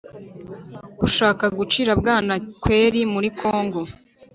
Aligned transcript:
bushaka 0.99 1.45
gucira 1.57 1.91
bwanakweri 1.99 3.01
muri 3.13 3.29
congo. 3.39 3.81